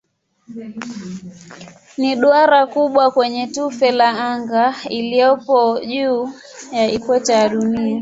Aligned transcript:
Ni 1.99 2.11
duara 2.19 2.61
kubwa 2.73 3.11
kwenye 3.11 3.43
tufe 3.53 3.91
la 3.99 4.09
anga 4.31 4.75
iliyopo 4.89 5.79
juu 5.85 6.29
ya 6.73 6.91
ikweta 6.91 7.33
ya 7.33 7.49
Dunia. 7.49 7.99